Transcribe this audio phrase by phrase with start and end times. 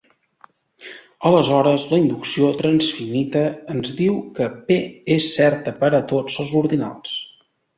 [1.31, 3.43] Aleshores la inducció transfinita
[3.75, 4.79] ens diu que P
[5.17, 7.17] és certa per a tots els ordinals.